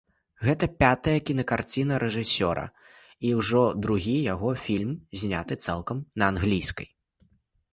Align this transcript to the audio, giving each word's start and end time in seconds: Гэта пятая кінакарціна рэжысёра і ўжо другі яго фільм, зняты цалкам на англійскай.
Гэта 0.45 0.67
пятая 0.83 1.13
кінакарціна 1.29 1.99
рэжысёра 2.03 2.63
і 3.29 3.35
ўжо 3.41 3.61
другі 3.87 4.17
яго 4.33 4.49
фільм, 4.65 4.97
зняты 5.25 5.53
цалкам 5.67 5.97
на 6.23 6.35
англійскай. 6.35 6.89